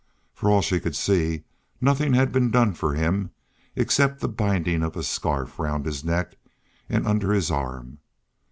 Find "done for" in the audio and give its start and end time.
2.49-2.95